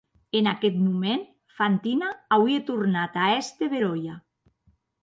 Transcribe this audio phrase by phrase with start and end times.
[0.37, 1.21] En aqueth moment
[1.59, 2.09] Fantina
[2.39, 4.21] auie tornat a èster beròia.